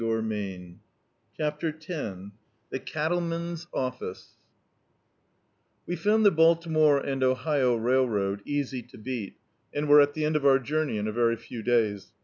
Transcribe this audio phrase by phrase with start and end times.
[0.01, 0.75] db, Google
[1.37, 2.31] CHAPTER X thb
[2.87, 4.29] cattleman's office
[5.85, 9.35] W) found the Baltimore and Ohio Rail road easy to beat,
[9.71, 12.13] and were at the end of our journey in a very few days.